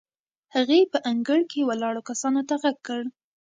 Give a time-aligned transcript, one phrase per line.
[0.55, 3.01] هغې په انګړ کې ولاړو کسانو ته غږ کړ.